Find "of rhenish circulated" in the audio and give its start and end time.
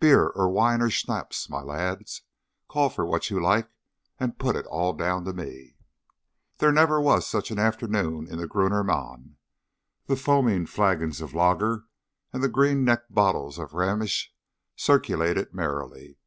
13.58-15.54